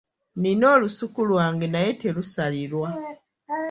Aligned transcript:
Nina 0.41 0.65
olusuku 0.75 1.19
lwange 1.29 1.67
naye 1.69 1.91
terusalirwa. 2.01 2.89